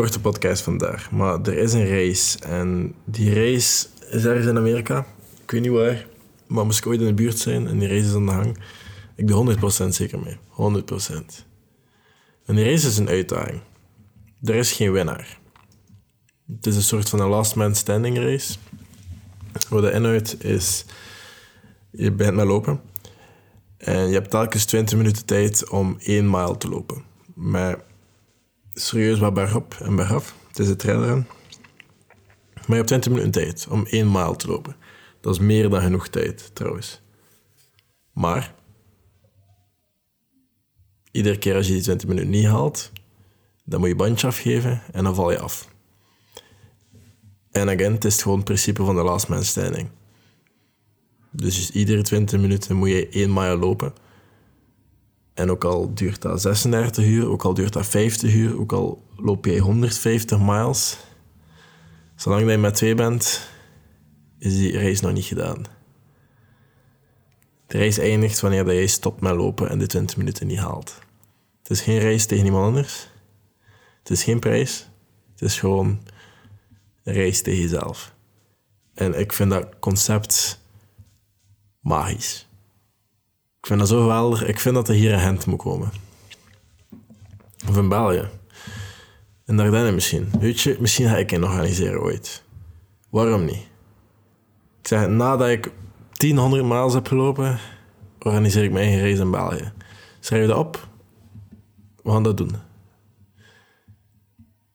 [0.00, 1.10] korte podcast vandaag.
[1.10, 2.38] Maar er is een race.
[2.38, 5.06] En die race is ergens in Amerika.
[5.42, 6.06] Ik weet niet waar.
[6.46, 8.58] Maar moest ik ooit in de buurt zijn en die race is aan de hang.
[9.16, 10.36] Ik doe 100% zeker mee.
[10.36, 11.44] 100%.
[12.44, 13.60] En die race is een uitdaging.
[14.42, 15.38] Er is geen winnaar.
[16.46, 18.56] Het is een soort van een last man standing race.
[19.68, 20.84] Wat de inhoud is...
[21.90, 22.80] Je begint met lopen.
[23.76, 27.02] En je hebt telkens 20 minuten tijd om 1 mile te lopen.
[27.34, 27.78] Met
[28.80, 30.34] serieus wat bergop en bergaf.
[30.48, 31.26] Het is het trailrun.
[32.54, 34.76] Maar je hebt 20 minuten tijd om 1 mile te lopen.
[35.20, 37.00] Dat is meer dan genoeg tijd, trouwens.
[38.12, 38.54] Maar...
[41.10, 42.92] Iedere keer als je die 20 minuten niet haalt,
[43.64, 45.68] dan moet je bandje afgeven en dan val je af.
[47.50, 49.88] En again, het is gewoon het principe van de last man standing.
[51.30, 53.92] Dus iedere 20 minuten moet je één mile lopen.
[55.34, 59.06] En ook al duurt dat 36 uur, ook al duurt dat 50 uur, ook al
[59.16, 60.98] loop je 150 miles,
[62.14, 63.48] zolang je met twee bent,
[64.38, 65.64] is die race nog niet gedaan.
[67.66, 70.98] De race eindigt wanneer je stopt met lopen en de 20 minuten niet haalt.
[71.62, 73.08] Het is geen race tegen iemand anders.
[73.98, 74.88] Het is geen prijs.
[75.32, 76.02] Het is gewoon
[77.02, 78.14] een race tegen jezelf.
[78.94, 80.60] En ik vind dat concept
[81.80, 82.48] magisch.
[83.60, 84.46] Ik vind dat zo geweldig.
[84.46, 85.90] Ik vind dat er hier een hand moet komen.
[87.68, 88.28] Of in België.
[89.46, 90.30] In Dardenne misschien.
[90.38, 92.42] Weet je, misschien ga ik een organiseren ooit.
[93.10, 93.68] Waarom niet?
[94.80, 95.72] Ik zeg, nadat ik
[96.12, 97.58] 1000 miles heb gelopen,
[98.18, 99.72] organiseer ik mijn eigen race in België.
[100.20, 100.88] Schrijf dat op?
[102.02, 102.52] We gaan dat doen.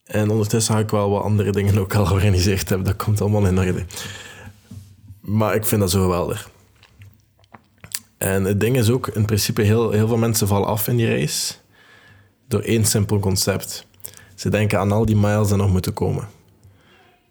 [0.04, 2.88] En ondertussen ga ik wel wat andere dingen ook al georganiseerd hebben.
[2.88, 3.86] Dat komt allemaal in orde.
[5.22, 6.50] Maar ik vind dat zo geweldig.
[8.18, 11.08] En het ding is ook, in principe, heel, heel veel mensen vallen af in die
[11.08, 11.54] race
[12.48, 13.86] door één simpel concept.
[14.36, 16.28] Ze denken aan al die miles die nog moeten komen.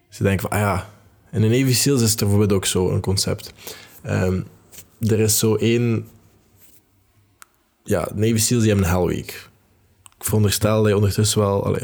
[0.08, 0.90] Ze denken van, ah ja,
[1.32, 3.52] in een Navy Seals is er bijvoorbeeld ook zo een concept.
[4.02, 4.40] Ehm,
[5.00, 6.08] er is zo één...
[7.84, 9.48] Ja, Navy Seals die hebben een Hell Week.
[10.18, 11.78] Ik veronderstel dat je ondertussen wel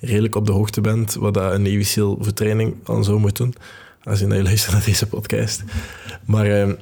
[0.00, 3.54] redelijk op de hoogte bent wat een Navy SEAL voor training aan zou moeten doen.
[4.02, 5.62] Als je naar luistert naar deze podcast.
[6.24, 6.46] Maar...
[6.46, 6.74] Ehm,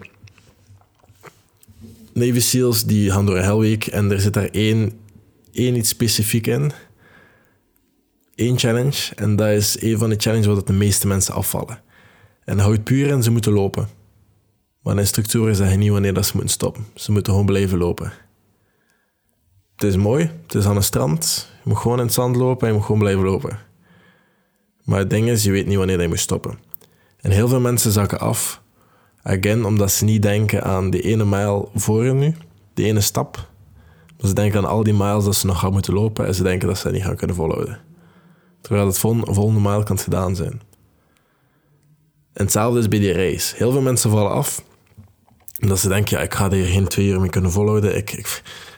[2.15, 4.93] Navy SEALs die gaan door een Hell Week en er zit daar één,
[5.53, 6.73] één iets specifiek in.
[8.35, 9.15] Eén challenge.
[9.15, 11.81] En dat is een van de challenges waar de meeste mensen afvallen.
[12.45, 13.89] En houdt puur in, ze moeten lopen.
[14.83, 16.87] Maar de instructeuren zeggen niet wanneer dat ze moeten stoppen.
[16.95, 18.13] Ze moeten gewoon blijven lopen.
[19.75, 21.49] Het is mooi, het is aan een strand.
[21.63, 23.59] Je moet gewoon in het zand lopen en je moet gewoon blijven lopen.
[24.85, 26.59] Maar het ding is, je weet niet wanneer je moet stoppen.
[27.21, 28.62] En heel veel mensen zakken af
[29.23, 32.35] Again, omdat ze niet denken aan die ene mijl voor hen nu,
[32.75, 33.51] die ene stap.
[34.19, 36.43] Maar ze denken aan al die miles dat ze nog gaan moeten lopen en ze
[36.43, 37.81] denken dat ze dat niet gaan kunnen volhouden.
[38.61, 40.61] Terwijl het volgende mijl kan gedaan zijn.
[42.33, 43.57] En hetzelfde is bij die race.
[43.57, 44.63] Heel veel mensen vallen af.
[45.61, 47.97] Omdat ze denken, ja, ik ga hier geen twee uur mee kunnen volhouden.
[47.97, 48.13] Ik,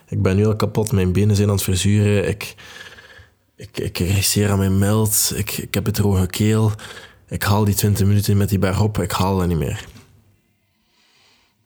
[0.08, 2.28] ik, ben nu al kapot, mijn benen zijn aan het verzuren.
[2.28, 2.54] Ik,
[3.56, 5.32] ik, ik reageer aan mijn meld.
[5.36, 6.72] Ik, ik heb het droge keel.
[7.28, 8.98] Ik haal die 20 minuten met die berg op.
[8.98, 9.84] Ik haal dat niet meer.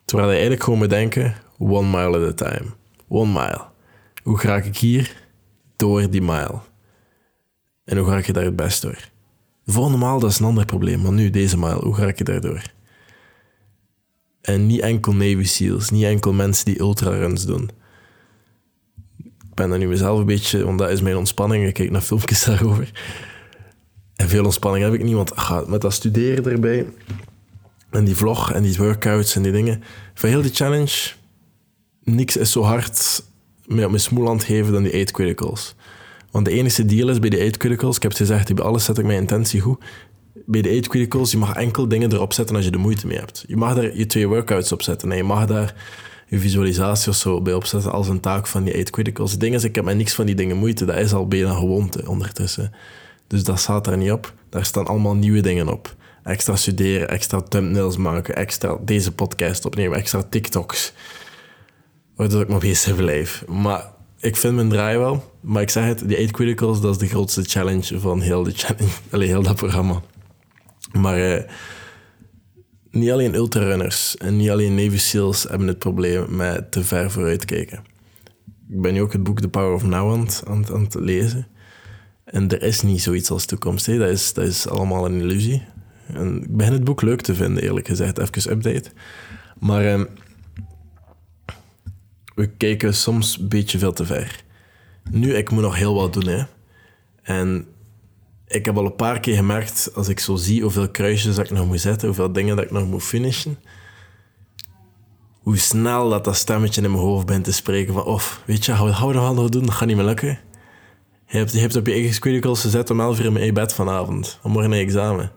[0.09, 2.71] Terwijl je eigenlijk gewoon moet denken, one mile at a time.
[3.09, 3.61] One mile.
[4.23, 5.17] Hoe ga ik hier
[5.77, 6.61] door die mile?
[7.85, 9.09] En hoe ga ik je daar het best door?
[9.65, 11.03] De volgende maal, dat is een ander probleem.
[11.03, 12.63] Maar nu, deze mile, hoe ga ik je daardoor?
[14.41, 17.71] En niet enkel Navy SEALs, niet enkel mensen die ultraruns doen.
[19.19, 21.67] Ik ben dan nu mezelf een beetje, want dat is mijn ontspanning.
[21.67, 22.91] Ik kijk naar filmpjes daarover.
[24.17, 26.87] En veel ontspanning heb ik niet, want ach, met dat studeren erbij
[27.91, 29.83] en die vlog en die workouts en die dingen.
[30.15, 31.11] Van heel die challenge,
[32.03, 33.23] niks is zo hard
[33.67, 35.75] mee op mijn smoel geven dan die 8 criticals.
[36.31, 38.85] Want de enige deal is bij die 8 criticals, ik heb het gezegd, bij alles
[38.85, 39.85] zet ik mijn intentie goed.
[40.47, 43.19] Bij de 8 criticals, je mag enkel dingen erop zetten als je de moeite mee
[43.19, 43.45] hebt.
[43.47, 45.75] Je mag daar je twee workouts op zetten en je mag daar
[46.27, 49.31] je visualisatie of zo bij opzetten als een taak van die 8 criticals.
[49.31, 50.85] Het ding is, ik heb met niks van die dingen moeite.
[50.85, 52.73] Dat is al bijna gewoonte ondertussen.
[53.27, 54.35] Dus dat staat daar niet op.
[54.49, 55.97] Daar staan allemaal nieuwe dingen op
[56.29, 60.93] extra studeren, extra thumbnails maken, extra deze podcast opnemen, extra TikToks.
[62.17, 63.45] Waardoor ik nog bezig blijf.
[63.47, 65.33] Maar ik vind mijn draai wel.
[65.41, 68.53] Maar ik zeg het, die 8 Criticals, dat is de grootste challenge van heel, de
[68.55, 70.03] challenge, heel dat programma.
[70.93, 71.51] Maar eh,
[72.91, 77.45] niet alleen ultrarunners en niet alleen Navy SEALs hebben het probleem met te ver vooruit
[77.45, 77.85] kijken.
[78.71, 81.47] Ik ben nu ook het boek The Power of Now aan, het lezen.
[82.25, 83.87] En er is niet zoiets als toekomst.
[83.87, 85.63] Dat, is, dat is allemaal een illusie.
[86.13, 88.19] En ik begin het boek leuk te vinden, eerlijk gezegd.
[88.19, 88.91] Even update.
[89.59, 90.05] Maar ehm,
[92.35, 94.43] we kijken soms een beetje veel te ver.
[95.11, 96.43] Nu, ik moet nog heel wat doen, hè.
[97.23, 97.67] En
[98.47, 101.67] ik heb al een paar keer gemerkt, als ik zo zie hoeveel kruisjes ik nog
[101.67, 103.59] moet zetten, hoeveel dingen dat ik nog moet finishen,
[105.39, 108.73] hoe snel dat, dat stemmetje in mijn hoofd bent te spreken van, of, weet je,
[108.73, 110.39] hou, hou nog nog doen, dat gaat niet meer lukken.
[111.27, 114.53] Je hebt, op je eigen criticals gezet om 11 uur in mijn bed vanavond, om
[114.53, 115.33] morgen naar examen.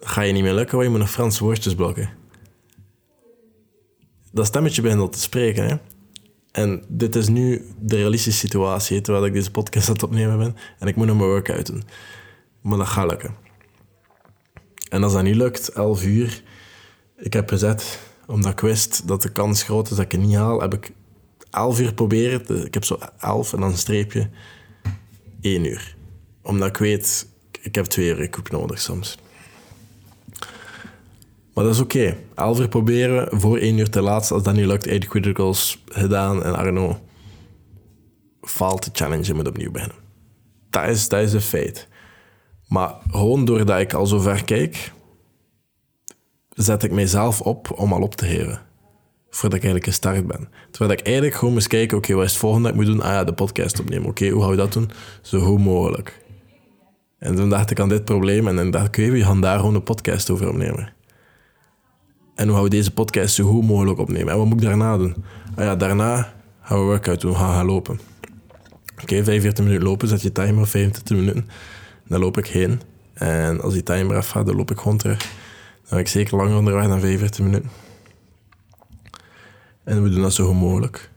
[0.00, 2.10] Ga je niet meer lukken, want je moet nog Franse woordjes blokken.
[4.32, 5.76] Dat stemmetje begint al te spreken, hè.
[6.52, 10.56] En dit is nu de realistische situatie, terwijl ik deze podcast aan het opnemen ben.
[10.78, 11.82] En ik moet nog mijn workout doen.
[12.60, 13.34] Maar dat gaat lukken.
[14.88, 16.42] En als dat niet lukt, 11 uur,
[17.16, 20.36] ik heb gezet, omdat ik wist dat de kans groot is dat ik het niet
[20.36, 20.92] haal, heb ik
[21.50, 22.64] 11 uur proberen.
[22.66, 24.30] Ik heb zo 11 en dan een streepje
[25.40, 25.96] 1 uur.
[26.42, 27.28] Omdat ik weet,
[27.60, 29.18] ik heb twee uur recoup nodig soms.
[31.54, 31.98] Maar dat is oké.
[31.98, 32.16] Okay.
[32.34, 34.30] 11 uur proberen voor 1 uur te laat.
[34.30, 37.00] Als dat niet lukt, 8 criticals gedaan en Arno
[38.42, 39.96] faalt de challenge en moet opnieuw beginnen.
[40.70, 41.88] Dat is, dat is een feit.
[42.68, 44.92] Maar gewoon doordat ik al zo ver kijk,
[46.48, 48.60] zet ik mijzelf op om al op te geven.
[49.30, 50.48] Voordat ik eigenlijk gestart ben.
[50.70, 53.02] Terwijl ik eigenlijk gewoon moest kijken, oké, wat is het volgende dat ik moet doen?
[53.02, 54.08] Ah ja, de podcast opnemen.
[54.08, 54.90] Oké, hoe ga je dat doen?
[55.22, 56.24] Zo goed mogelijk.
[57.18, 59.58] En toen dacht ik aan dit probleem en dan dacht ik, oké, we gaan daar
[59.58, 60.92] gewoon een podcast over opnemen.
[62.34, 64.32] En hoe gaan we deze podcast zo goed mogelijk opnemen?
[64.32, 65.14] En wat moet ik daarna doen?
[65.54, 68.00] Ah ja, daarna gaan we workout doen, gaan gaan lopen.
[68.92, 71.48] Oké, okay, 45 minuten lopen, zet je timer op 25 minuten.
[72.06, 72.80] Dan loop ik heen.
[73.14, 75.18] En als die timer afgaat, dan loop ik gewoon terug.
[75.18, 77.70] Dan ben ik zeker langer onderweg dan 45 minuten.
[79.84, 81.10] En we doen dat zo goed mogelijk.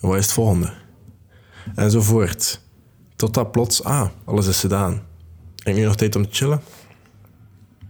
[0.00, 0.72] En wat is het volgende?
[1.74, 2.60] Enzovoort.
[3.16, 5.02] Totdat plots, ah, alles is gedaan.
[5.64, 6.60] Ik nu nog tijd om te chillen?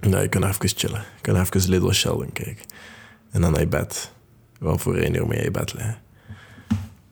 [0.09, 1.01] Nee, ik kan even chillen.
[1.01, 2.65] Ik kan even Little Sheldon kijken.
[3.31, 4.13] En dan naar je bed.
[4.59, 5.97] Wel voor één uur mee je bed liggen.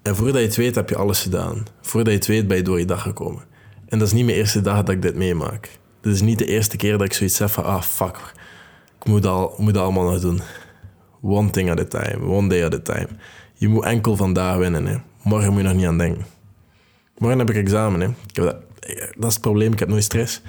[0.03, 1.67] En voordat je het weet, heb je alles gedaan.
[1.81, 3.43] Voordat je het weet, ben je door je dag gekomen.
[3.89, 5.79] En dat is niet mijn eerste dag dat ik dit meemaak.
[6.01, 8.33] Dit is niet de eerste keer dat ik zoiets zeg van, ah, fuck.
[8.99, 10.41] Ik moet, al, moet dat allemaal nog doen.
[11.23, 12.27] One thing at a time.
[12.27, 13.09] One day at a time.
[13.55, 14.87] Je moet enkel vandaag winnen.
[14.87, 14.97] Hè.
[15.23, 16.25] Morgen moet je nog niet aan denken.
[17.19, 18.01] Morgen heb ik examen.
[18.01, 18.07] Hè.
[18.07, 18.57] Ik heb dat,
[19.17, 19.73] dat is het probleem.
[19.73, 20.43] Ik heb nooit stress.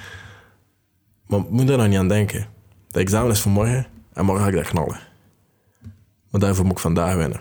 [1.32, 2.46] Maar moet er nog niet aan denken.
[2.88, 5.00] De examen is voor morgen en morgen ga ik dat knallen.
[6.30, 7.40] Maar daarvoor moet ik vandaag winnen.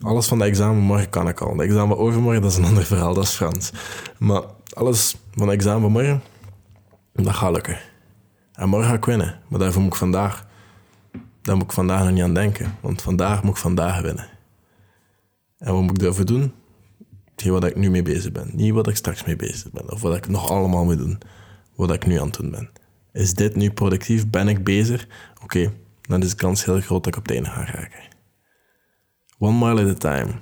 [0.00, 1.56] Alles van de examen morgen kan ik al.
[1.56, 3.72] De examen overmorgen, dat is een ander verhaal, dat is Frans.
[4.18, 4.42] Maar
[4.72, 6.22] alles van de examen morgen,
[7.12, 7.78] dat gaat lukken.
[8.52, 9.40] En morgen ga ik winnen.
[9.48, 10.46] Maar daarvoor moet ik vandaag,
[11.42, 12.76] daar moet ik vandaag nog niet aan denken.
[12.80, 14.28] Want vandaag moet ik vandaag winnen.
[15.58, 16.52] En wat moet ik daarvoor doen?
[17.30, 18.50] Hetgeen wat ik nu mee bezig ben.
[18.52, 19.92] Niet wat ik straks mee bezig ben.
[19.92, 21.18] Of wat ik nog allemaal moet doen.
[21.74, 22.70] Wat ik nu aan het doen ben.
[23.14, 24.30] Is dit nu productief?
[24.30, 25.06] Ben ik bezig?
[25.42, 28.02] Oké, dan is de kans heel groot dat ik op de ene ga raken.
[29.38, 30.32] One mile at a time.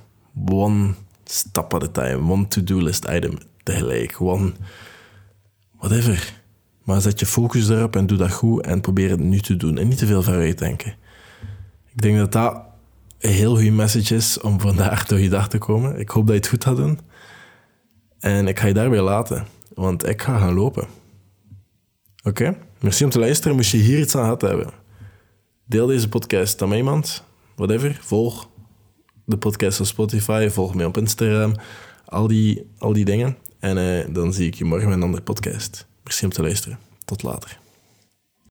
[0.45, 2.33] One step at a time.
[2.33, 4.21] One to-do list item tegelijk.
[4.21, 4.53] One
[5.79, 6.41] whatever.
[6.85, 9.79] Maar zet je focus erop en doe dat goed en probeer het nu te doen.
[9.79, 10.95] En niet te veel vooruit denken.
[11.95, 12.63] Ik denk dat dat
[13.19, 15.99] een heel goede message is om vandaag door je dag te komen.
[15.99, 16.99] Ik hoop dat je het goed gaat doen.
[18.19, 21.02] En ik ga je daarbij laten, want ik ga gaan lopen.
[22.25, 23.57] Oké, merci om te luisteren.
[23.57, 24.71] Moest je hier iets aan gehad hebben,
[25.65, 27.25] deel deze podcast aan iemand.
[27.57, 27.99] Whatever.
[28.01, 28.49] Volg
[29.25, 30.49] de podcast op Spotify.
[30.51, 31.55] Volg mij op Instagram.
[32.05, 33.37] Al die, al die dingen.
[33.59, 35.87] En uh, dan zie ik je morgen met een andere podcast.
[36.05, 36.79] Merci om te luisteren.
[37.05, 37.62] Tot later.